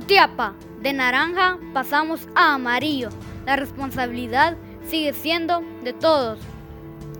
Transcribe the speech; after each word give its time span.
Jutiapa, 0.00 0.54
de 0.80 0.94
naranja 0.94 1.58
pasamos 1.74 2.26
a 2.34 2.54
amarillo. 2.54 3.10
La 3.44 3.56
responsabilidad 3.56 4.56
sigue 4.82 5.12
siendo 5.12 5.62
de 5.84 5.92
todos. 5.92 6.38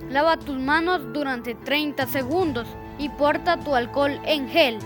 Lava 0.09 0.39
tus 0.39 0.59
manos 0.59 1.13
durante 1.13 1.55
30 1.55 2.07
segundos 2.07 2.67
y 2.99 3.11
porta 3.11 3.59
tu 3.59 3.75
alcohol 3.75 4.19
en 4.25 4.49
gel. 4.49 4.79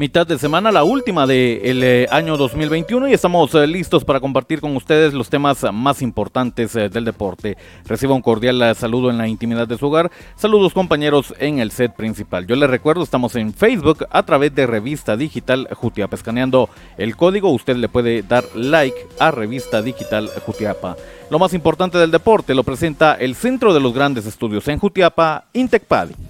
Mitad 0.00 0.26
de 0.26 0.38
semana, 0.38 0.72
la 0.72 0.82
última 0.82 1.26
del 1.26 1.84
eh, 1.84 2.06
año 2.10 2.38
2021 2.38 3.08
y 3.08 3.12
estamos 3.12 3.54
eh, 3.54 3.66
listos 3.66 4.02
para 4.02 4.18
compartir 4.18 4.58
con 4.62 4.74
ustedes 4.74 5.12
los 5.12 5.28
temas 5.28 5.62
más 5.74 6.00
importantes 6.00 6.74
eh, 6.74 6.88
del 6.88 7.04
deporte. 7.04 7.58
Reciba 7.84 8.14
un 8.14 8.22
cordial 8.22 8.74
saludo 8.74 9.10
en 9.10 9.18
la 9.18 9.28
intimidad 9.28 9.68
de 9.68 9.76
su 9.76 9.88
hogar. 9.88 10.10
Saludos 10.36 10.72
compañeros 10.72 11.34
en 11.38 11.58
el 11.58 11.70
set 11.70 11.92
principal. 11.92 12.46
Yo 12.46 12.56
les 12.56 12.70
recuerdo, 12.70 13.02
estamos 13.02 13.36
en 13.36 13.52
Facebook 13.52 14.06
a 14.10 14.22
través 14.22 14.54
de 14.54 14.66
Revista 14.66 15.18
Digital 15.18 15.68
Jutiapa. 15.74 16.16
Escaneando 16.16 16.70
el 16.96 17.14
código, 17.14 17.50
usted 17.50 17.76
le 17.76 17.90
puede 17.90 18.22
dar 18.22 18.44
like 18.54 18.96
a 19.18 19.30
Revista 19.30 19.82
Digital 19.82 20.30
Jutiapa. 20.46 20.96
Lo 21.28 21.38
más 21.38 21.52
importante 21.52 21.98
del 21.98 22.10
deporte 22.10 22.54
lo 22.54 22.64
presenta 22.64 23.16
el 23.16 23.34
Centro 23.34 23.74
de 23.74 23.80
los 23.80 23.92
Grandes 23.92 24.24
Estudios 24.24 24.66
en 24.68 24.78
Jutiapa, 24.78 25.44
Intecpadi. 25.52 26.29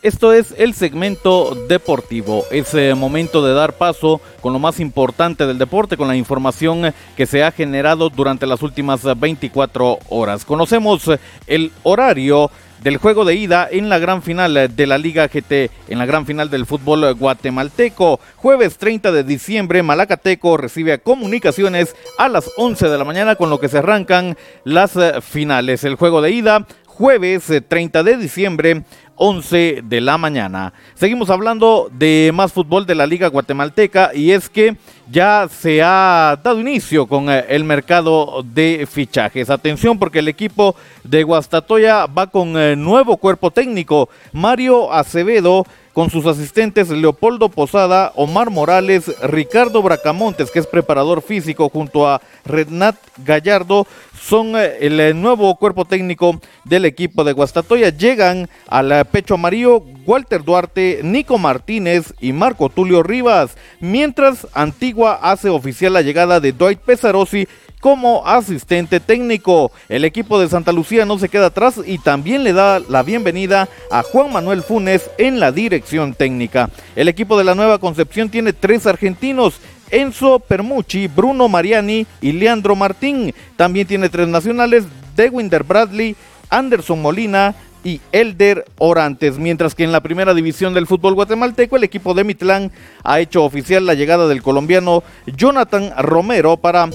Esto 0.00 0.32
es 0.32 0.54
el 0.56 0.74
segmento 0.74 1.56
deportivo. 1.68 2.44
Es 2.52 2.72
eh, 2.74 2.94
momento 2.94 3.44
de 3.44 3.52
dar 3.52 3.72
paso 3.72 4.20
con 4.40 4.52
lo 4.52 4.60
más 4.60 4.78
importante 4.78 5.44
del 5.44 5.58
deporte, 5.58 5.96
con 5.96 6.06
la 6.06 6.14
información 6.14 6.94
que 7.16 7.26
se 7.26 7.42
ha 7.42 7.50
generado 7.50 8.10
durante 8.10 8.46
las 8.46 8.62
últimas 8.62 9.00
24 9.18 9.98
horas. 10.08 10.44
Conocemos 10.44 11.10
el 11.48 11.72
horario 11.82 12.48
del 12.82 12.96
juego 12.96 13.24
de 13.24 13.34
ida 13.34 13.68
en 13.70 13.88
la 13.88 13.98
gran 13.98 14.22
final 14.22 14.74
de 14.74 14.86
la 14.86 14.98
Liga 14.98 15.28
GT, 15.28 15.70
en 15.88 15.98
la 15.98 16.06
gran 16.06 16.26
final 16.26 16.50
del 16.50 16.66
fútbol 16.66 17.14
guatemalteco. 17.14 18.20
Jueves 18.36 18.78
30 18.78 19.12
de 19.12 19.24
diciembre, 19.24 19.82
Malacateco 19.82 20.56
recibe 20.56 20.98
Comunicaciones 20.98 21.94
a 22.18 22.28
las 22.28 22.50
11 22.56 22.88
de 22.88 22.98
la 22.98 23.04
mañana, 23.04 23.36
con 23.36 23.50
lo 23.50 23.58
que 23.58 23.68
se 23.68 23.78
arrancan 23.78 24.36
las 24.64 24.96
eh, 24.96 25.20
finales. 25.20 25.84
El 25.84 25.96
juego 25.96 26.22
de 26.22 26.30
ida, 26.30 26.66
jueves 26.86 27.50
30 27.68 28.00
eh, 28.00 28.02
de 28.04 28.16
diciembre, 28.16 28.82
11 29.18 29.82
de 29.84 30.00
la 30.00 30.16
mañana. 30.16 30.72
Seguimos 30.94 31.28
hablando 31.30 31.90
de 31.92 32.30
más 32.32 32.52
fútbol 32.52 32.86
de 32.86 32.94
la 32.94 33.06
Liga 33.06 33.28
Guatemalteca 33.28 34.12
y 34.14 34.30
es 34.30 34.48
que 34.48 34.76
ya 35.10 35.48
se 35.50 35.82
ha 35.82 36.38
dado 36.42 36.60
inicio 36.60 37.06
con 37.06 37.30
eh, 37.30 37.44
el 37.48 37.64
mercado 37.64 38.42
de 38.44 38.86
fichajes. 38.90 39.50
Atención 39.50 39.98
porque 39.98 40.20
el 40.20 40.28
equipo 40.28 40.76
de 41.04 41.22
Guastatoya 41.22 42.06
va 42.06 42.28
con 42.28 42.56
eh, 42.56 42.76
nuevo 42.76 43.16
cuerpo 43.16 43.50
técnico. 43.50 44.08
Mario 44.32 44.92
Acevedo 44.92 45.66
con 45.98 46.10
sus 46.10 46.26
asistentes 46.26 46.90
Leopoldo 46.90 47.48
Posada, 47.48 48.12
Omar 48.14 48.50
Morales, 48.50 49.12
Ricardo 49.20 49.82
Bracamontes, 49.82 50.52
que 50.52 50.60
es 50.60 50.66
preparador 50.68 51.22
físico, 51.22 51.68
junto 51.70 52.06
a 52.06 52.20
Renat 52.44 52.94
Gallardo, 53.24 53.84
son 54.16 54.54
eh, 54.54 54.76
el 54.78 55.00
eh, 55.00 55.12
nuevo 55.12 55.56
cuerpo 55.56 55.86
técnico 55.86 56.40
del 56.64 56.84
equipo 56.84 57.24
de 57.24 57.32
Guastatoya. 57.32 57.88
Llegan 57.88 58.48
al 58.68 58.92
eh, 58.92 59.04
pecho 59.06 59.34
amarillo 59.34 59.82
Walter 60.06 60.44
Duarte, 60.44 61.00
Nico 61.02 61.36
Martínez 61.36 62.14
y 62.20 62.32
Marco 62.32 62.68
Tulio 62.68 63.02
Rivas, 63.02 63.56
mientras 63.80 64.46
Antigua 64.54 65.18
hace 65.20 65.48
oficial 65.48 65.94
la 65.94 66.02
llegada 66.02 66.38
de 66.38 66.52
Dwight 66.52 66.78
Pesarosi 66.78 67.48
como 67.80 68.26
asistente 68.26 69.00
técnico. 69.00 69.72
El 69.88 70.04
equipo 70.04 70.40
de 70.40 70.48
Santa 70.48 70.72
Lucía 70.72 71.04
no 71.04 71.18
se 71.18 71.28
queda 71.28 71.46
atrás 71.46 71.80
y 71.84 71.98
también 71.98 72.44
le 72.44 72.52
da 72.52 72.80
la 72.80 73.02
bienvenida 73.02 73.68
a 73.90 74.02
Juan 74.02 74.32
Manuel 74.32 74.62
Funes 74.62 75.10
en 75.18 75.40
la 75.40 75.52
dirección 75.52 76.14
técnica. 76.14 76.70
El 76.96 77.08
equipo 77.08 77.38
de 77.38 77.44
la 77.44 77.54
Nueva 77.54 77.78
Concepción 77.78 78.28
tiene 78.28 78.52
tres 78.52 78.86
argentinos. 78.86 79.60
Enzo 79.90 80.38
Permucci, 80.38 81.06
Bruno 81.08 81.48
Mariani 81.48 82.06
y 82.20 82.32
Leandro 82.32 82.76
Martín. 82.76 83.34
También 83.56 83.86
tiene 83.86 84.08
tres 84.08 84.28
nacionales, 84.28 84.84
Dewinder 85.16 85.64
Bradley, 85.64 86.14
Anderson 86.50 87.00
Molina 87.00 87.54
y 87.84 88.00
Elder 88.12 88.64
Orantes, 88.78 89.38
mientras 89.38 89.74
que 89.74 89.84
en 89.84 89.92
la 89.92 90.02
primera 90.02 90.34
división 90.34 90.74
del 90.74 90.86
fútbol 90.86 91.14
guatemalteco 91.14 91.76
el 91.76 91.84
equipo 91.84 92.12
de 92.12 92.24
Mitlán 92.24 92.72
ha 93.04 93.20
hecho 93.20 93.44
oficial 93.44 93.86
la 93.86 93.94
llegada 93.94 94.28
del 94.28 94.42
colombiano 94.42 95.02
Jonathan 95.26 95.92
Romero 95.96 96.56
para 96.56 96.90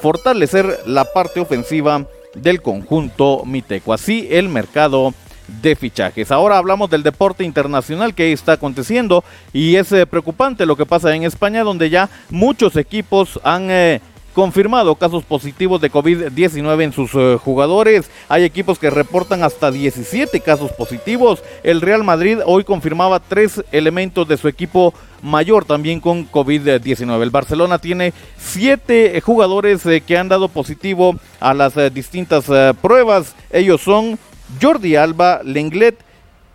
fortalecer 0.00 0.80
la 0.86 1.04
parte 1.04 1.40
ofensiva 1.40 2.06
del 2.34 2.62
conjunto 2.62 3.44
miteco. 3.44 3.92
Así 3.92 4.28
el 4.30 4.48
mercado 4.48 5.14
de 5.62 5.74
fichajes. 5.74 6.30
Ahora 6.30 6.58
hablamos 6.58 6.90
del 6.90 7.02
deporte 7.02 7.44
internacional 7.44 8.14
que 8.14 8.32
está 8.32 8.52
aconteciendo 8.52 9.24
y 9.52 9.76
es 9.76 9.90
eh, 9.92 10.06
preocupante 10.06 10.64
lo 10.64 10.76
que 10.76 10.86
pasa 10.86 11.14
en 11.14 11.24
España 11.24 11.64
donde 11.64 11.90
ya 11.90 12.08
muchos 12.30 12.76
equipos 12.76 13.40
han 13.42 13.70
eh, 13.70 14.00
confirmado 14.32 14.94
casos 14.94 15.24
positivos 15.24 15.80
de 15.80 15.90
COVID-19 15.90 16.82
en 16.82 16.92
sus 16.92 17.10
eh, 17.14 17.38
jugadores. 17.42 18.10
Hay 18.28 18.44
equipos 18.44 18.78
que 18.78 18.90
reportan 18.90 19.42
hasta 19.42 19.70
17 19.70 20.40
casos 20.40 20.72
positivos. 20.72 21.42
El 21.62 21.80
Real 21.80 22.04
Madrid 22.04 22.38
hoy 22.44 22.64
confirmaba 22.64 23.20
tres 23.20 23.62
elementos 23.72 24.26
de 24.28 24.36
su 24.36 24.48
equipo 24.48 24.94
mayor 25.22 25.64
también 25.64 26.00
con 26.00 26.30
COVID-19. 26.30 27.22
El 27.22 27.30
Barcelona 27.30 27.78
tiene 27.78 28.12
siete 28.38 29.20
jugadores 29.20 29.84
eh, 29.86 30.00
que 30.00 30.16
han 30.16 30.28
dado 30.28 30.48
positivo 30.48 31.16
a 31.40 31.54
las 31.54 31.76
eh, 31.76 31.90
distintas 31.90 32.44
pruebas. 32.80 33.34
Ellos 33.50 33.80
son 33.80 34.18
Jordi 34.60 34.96
Alba, 34.96 35.40
Lenglet, 35.44 35.98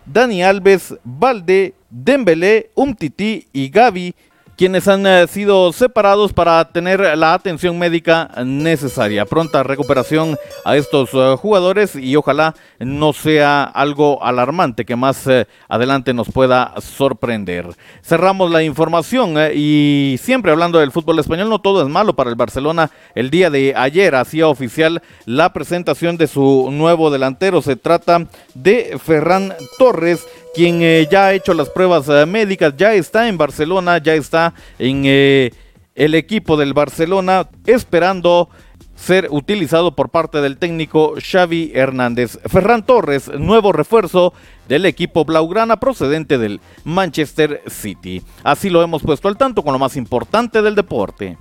Dani 0.04 0.42
Alves, 0.42 0.94
Valde, 1.04 1.74
Dembélé, 1.90 2.70
Umtiti 2.74 3.46
y 3.52 3.68
Gaby 3.68 4.14
quienes 4.56 4.88
han 4.88 5.06
eh, 5.06 5.26
sido 5.28 5.72
separados 5.72 6.32
para 6.32 6.64
tener 6.70 7.00
la 7.16 7.34
atención 7.34 7.78
médica 7.78 8.30
necesaria. 8.44 9.26
Pronta 9.26 9.62
recuperación 9.62 10.36
a 10.64 10.76
estos 10.76 11.10
eh, 11.12 11.36
jugadores 11.38 11.94
y 11.94 12.16
ojalá 12.16 12.54
no 12.78 13.12
sea 13.12 13.64
algo 13.64 14.24
alarmante 14.24 14.84
que 14.86 14.96
más 14.96 15.26
eh, 15.26 15.46
adelante 15.68 16.14
nos 16.14 16.30
pueda 16.30 16.74
sorprender. 16.80 17.68
Cerramos 18.02 18.50
la 18.50 18.62
información 18.62 19.34
y 19.54 20.16
siempre 20.20 20.52
hablando 20.52 20.78
del 20.78 20.92
fútbol 20.92 21.18
español, 21.18 21.50
no 21.50 21.60
todo 21.60 21.82
es 21.82 21.88
malo 21.88 22.16
para 22.16 22.30
el 22.30 22.36
Barcelona. 22.36 22.90
El 23.14 23.30
día 23.30 23.50
de 23.50 23.74
ayer 23.76 24.14
hacía 24.14 24.48
oficial 24.48 25.02
la 25.26 25.52
presentación 25.52 26.16
de 26.16 26.26
su 26.26 26.70
nuevo 26.72 27.10
delantero. 27.10 27.60
Se 27.60 27.76
trata 27.76 28.26
de 28.54 28.98
Ferran 29.02 29.52
Torres 29.78 30.26
quien 30.56 30.80
eh, 30.80 31.06
ya 31.10 31.26
ha 31.26 31.32
hecho 31.34 31.52
las 31.52 31.68
pruebas 31.68 32.08
eh, 32.08 32.24
médicas, 32.24 32.72
ya 32.78 32.94
está 32.94 33.28
en 33.28 33.36
Barcelona, 33.36 33.98
ya 33.98 34.14
está 34.14 34.54
en 34.78 35.02
eh, 35.04 35.52
el 35.94 36.14
equipo 36.14 36.56
del 36.56 36.72
Barcelona, 36.72 37.50
esperando 37.66 38.48
ser 38.94 39.28
utilizado 39.30 39.94
por 39.94 40.08
parte 40.08 40.40
del 40.40 40.56
técnico 40.56 41.12
Xavi 41.20 41.72
Hernández. 41.74 42.38
Ferran 42.46 42.86
Torres, 42.86 43.28
nuevo 43.28 43.70
refuerzo 43.72 44.32
del 44.66 44.86
equipo 44.86 45.26
Blaugrana 45.26 45.78
procedente 45.78 46.38
del 46.38 46.62
Manchester 46.84 47.60
City. 47.66 48.22
Así 48.42 48.70
lo 48.70 48.82
hemos 48.82 49.02
puesto 49.02 49.28
al 49.28 49.36
tanto 49.36 49.62
con 49.62 49.74
lo 49.74 49.78
más 49.78 49.94
importante 49.94 50.62
del 50.62 50.74
deporte. 50.74 51.36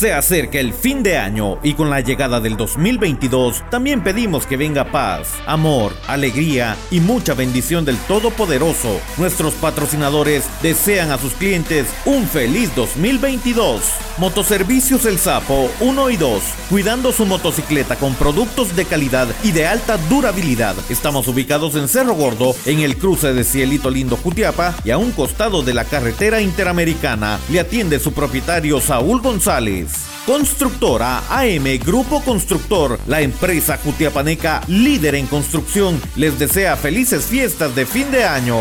Se 0.00 0.14
acerca 0.14 0.58
el 0.58 0.72
fin 0.72 1.02
de 1.02 1.18
año 1.18 1.58
y 1.62 1.74
con 1.74 1.90
la 1.90 2.00
llegada 2.00 2.40
del 2.40 2.56
2022 2.56 3.62
también 3.68 4.02
pedimos 4.02 4.46
que 4.46 4.56
venga 4.56 4.90
paz, 4.90 5.28
amor, 5.44 5.92
alegría 6.08 6.74
y 6.90 7.00
mucha 7.00 7.34
bendición 7.34 7.84
del 7.84 7.98
Todopoderoso. 8.08 8.98
Nuestros 9.18 9.52
patrocinadores 9.52 10.46
desean 10.62 11.10
a 11.10 11.18
sus 11.18 11.34
clientes 11.34 11.86
un 12.06 12.26
feliz 12.26 12.74
2022. 12.74 13.82
Motoservicios 14.16 15.04
El 15.04 15.18
Sapo 15.18 15.70
1 15.80 16.10
y 16.10 16.16
2, 16.16 16.42
cuidando 16.70 17.12
su 17.12 17.26
motocicleta 17.26 17.96
con 17.96 18.14
productos 18.14 18.74
de 18.74 18.86
calidad 18.86 19.28
y 19.44 19.52
de 19.52 19.66
alta 19.66 19.98
durabilidad. 20.08 20.76
Estamos 20.88 21.28
ubicados 21.28 21.74
en 21.74 21.88
Cerro 21.88 22.14
Gordo, 22.14 22.54
en 22.64 22.80
el 22.80 22.96
cruce 22.96 23.34
de 23.34 23.44
Cielito 23.44 23.90
Lindo 23.90 24.16
Jutiapa 24.16 24.74
y 24.82 24.92
a 24.92 24.98
un 24.98 25.10
costado 25.10 25.62
de 25.62 25.74
la 25.74 25.84
carretera 25.84 26.40
interamericana. 26.40 27.38
Le 27.50 27.60
atiende 27.60 28.00
su 28.00 28.14
propietario 28.14 28.80
Saúl 28.80 29.20
González. 29.20 29.89
Constructora 30.30 31.24
AM 31.28 31.64
Grupo 31.84 32.22
Constructor, 32.22 33.00
la 33.08 33.20
empresa 33.20 33.78
cutiapaneca 33.78 34.60
líder 34.68 35.16
en 35.16 35.26
construcción, 35.26 36.00
les 36.14 36.38
desea 36.38 36.76
felices 36.76 37.24
fiestas 37.24 37.74
de 37.74 37.84
fin 37.84 38.12
de 38.12 38.22
año. 38.22 38.56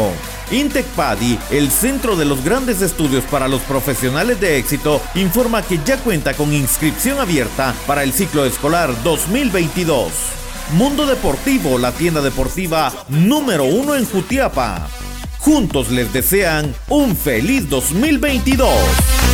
Intecpadi, 0.49 1.37
el 1.51 1.69
centro 1.69 2.15
de 2.15 2.25
los 2.25 2.43
grandes 2.43 2.81
estudios 2.81 3.23
para 3.25 3.47
los 3.47 3.61
profesionales 3.61 4.41
de 4.41 4.57
éxito, 4.57 4.99
informa 5.13 5.61
que 5.61 5.79
ya 5.85 5.97
cuenta 5.97 6.33
con 6.33 6.51
inscripción 6.53 7.19
abierta 7.19 7.75
para 7.85 8.01
el 8.01 8.13
ciclo 8.13 8.45
escolar 8.45 8.91
2022. 9.03 10.11
Mundo 10.71 11.05
Deportivo, 11.05 11.77
la 11.77 11.91
tienda 11.91 12.21
deportiva 12.21 12.91
número 13.09 13.65
uno 13.65 13.93
en 13.93 14.05
Jutiapa. 14.05 14.89
Juntos 15.37 15.91
les 15.91 16.11
desean 16.11 16.73
un 16.87 17.15
feliz 17.15 17.69
2022. 17.69 19.28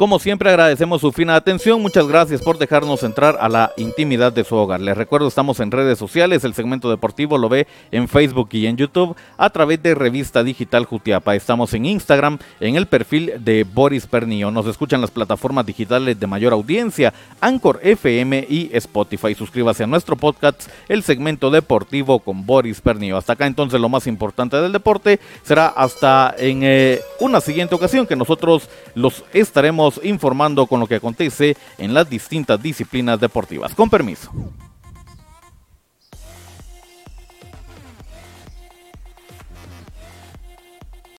Como 0.00 0.18
siempre 0.18 0.48
agradecemos 0.48 1.02
su 1.02 1.12
fina 1.12 1.36
atención, 1.36 1.82
muchas 1.82 2.08
gracias 2.08 2.40
por 2.40 2.56
dejarnos 2.56 3.02
entrar 3.02 3.36
a 3.38 3.50
la 3.50 3.72
intimidad 3.76 4.32
de 4.32 4.44
su 4.44 4.56
hogar. 4.56 4.80
Les 4.80 4.96
recuerdo, 4.96 5.28
estamos 5.28 5.60
en 5.60 5.70
redes 5.70 5.98
sociales, 5.98 6.42
el 6.42 6.54
segmento 6.54 6.88
deportivo 6.88 7.36
lo 7.36 7.50
ve 7.50 7.66
en 7.90 8.08
Facebook 8.08 8.48
y 8.52 8.64
en 8.64 8.78
YouTube 8.78 9.14
a 9.36 9.50
través 9.50 9.82
de 9.82 9.94
Revista 9.94 10.42
Digital 10.42 10.86
Jutiapa. 10.86 11.34
Estamos 11.36 11.74
en 11.74 11.84
Instagram, 11.84 12.38
en 12.60 12.76
el 12.76 12.86
perfil 12.86 13.34
de 13.40 13.64
Boris 13.64 14.06
Pernillo. 14.06 14.50
Nos 14.50 14.66
escuchan 14.68 15.02
las 15.02 15.10
plataformas 15.10 15.66
digitales 15.66 16.18
de 16.18 16.26
mayor 16.26 16.54
audiencia, 16.54 17.12
Anchor 17.42 17.78
FM 17.82 18.46
y 18.48 18.70
Spotify. 18.72 19.34
Suscríbase 19.34 19.84
a 19.84 19.86
nuestro 19.86 20.16
podcast, 20.16 20.66
el 20.88 21.02
segmento 21.02 21.50
deportivo 21.50 22.20
con 22.20 22.46
Boris 22.46 22.80
Pernillo. 22.80 23.18
Hasta 23.18 23.34
acá 23.34 23.46
entonces 23.46 23.78
lo 23.78 23.90
más 23.90 24.06
importante 24.06 24.56
del 24.62 24.72
deporte 24.72 25.20
será 25.42 25.66
hasta 25.66 26.34
en 26.38 26.60
eh, 26.62 27.00
una 27.18 27.42
siguiente 27.42 27.74
ocasión 27.74 28.06
que 28.06 28.16
nosotros 28.16 28.70
los 28.94 29.24
estaremos 29.34 29.89
informando 30.02 30.66
con 30.66 30.80
lo 30.80 30.86
que 30.86 30.96
acontece 30.96 31.56
en 31.78 31.94
las 31.94 32.08
distintas 32.08 32.62
disciplinas 32.62 33.18
deportivas. 33.18 33.74
Con 33.74 33.90
permiso. 33.90 34.30